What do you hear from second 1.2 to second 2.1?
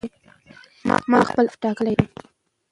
خپل هدف ټاکلی دی.